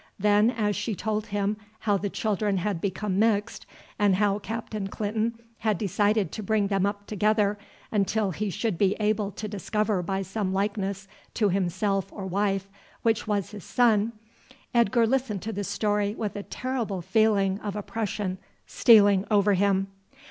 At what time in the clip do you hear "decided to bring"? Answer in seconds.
5.77-6.69